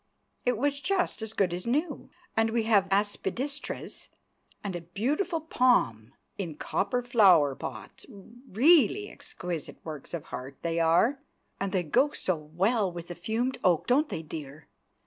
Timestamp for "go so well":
11.83-12.91